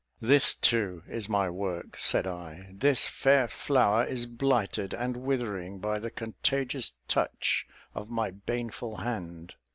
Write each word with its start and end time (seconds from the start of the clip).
"This, 0.19 0.55
too, 0.55 1.03
is 1.07 1.29
my 1.29 1.47
work," 1.51 1.99
said 1.99 2.25
I; 2.25 2.71
"this 2.73 3.07
fair 3.07 3.47
flower 3.47 4.03
is 4.03 4.25
blighted, 4.25 4.95
and 4.95 5.15
withering 5.15 5.77
by 5.77 5.99
the 5.99 6.09
contagious 6.09 6.95
touch 7.07 7.67
of 7.93 8.09
my 8.09 8.31
baneful 8.31 8.95
hand. 8.97 9.53